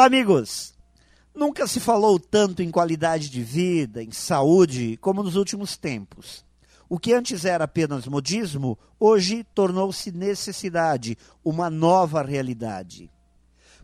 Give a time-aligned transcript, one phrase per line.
[0.00, 0.72] Olá, amigos!
[1.34, 6.42] Nunca se falou tanto em qualidade de vida, em saúde, como nos últimos tempos.
[6.88, 13.10] O que antes era apenas modismo, hoje tornou-se necessidade, uma nova realidade.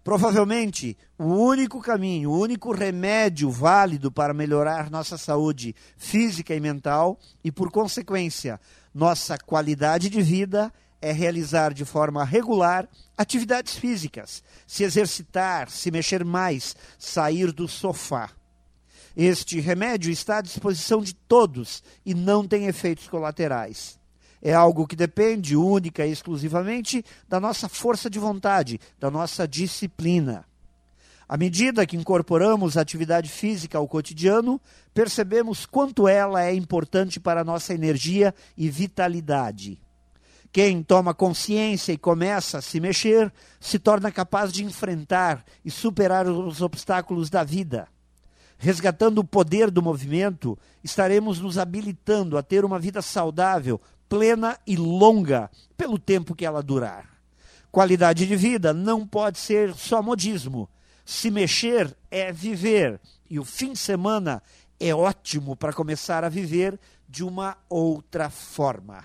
[0.02, 7.20] Provavelmente, o único caminho, o único remédio válido para melhorar nossa saúde física e mental
[7.44, 8.58] e, por consequência,
[8.94, 10.72] nossa qualidade de vida
[11.06, 18.30] é realizar de forma regular atividades físicas, se exercitar, se mexer mais, sair do sofá.
[19.16, 24.00] Este remédio está à disposição de todos e não tem efeitos colaterais.
[24.42, 30.44] É algo que depende única e exclusivamente da nossa força de vontade, da nossa disciplina.
[31.28, 34.60] À medida que incorporamos a atividade física ao cotidiano,
[34.92, 39.78] percebemos quanto ela é importante para a nossa energia e vitalidade.
[40.56, 46.26] Quem toma consciência e começa a se mexer se torna capaz de enfrentar e superar
[46.26, 47.86] os obstáculos da vida.
[48.56, 54.76] Resgatando o poder do movimento, estaremos nos habilitando a ter uma vida saudável, plena e
[54.76, 57.04] longa, pelo tempo que ela durar.
[57.70, 60.70] Qualidade de vida não pode ser só modismo.
[61.04, 64.42] Se mexer é viver, e o fim de semana
[64.80, 69.04] é ótimo para começar a viver de uma outra forma.